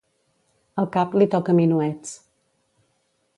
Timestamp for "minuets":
1.59-2.17